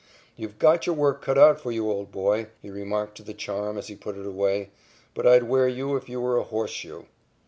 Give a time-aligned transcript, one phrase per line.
[0.35, 3.77] "You've got your work cut out for you, old boy," he remarked to the charm
[3.77, 4.71] as he put it away,
[5.13, 7.03] "but I'd wear you if you were a horseshoe."